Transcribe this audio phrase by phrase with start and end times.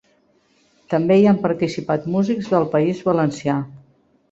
[0.93, 3.61] També hi han participat músics del País Valencià.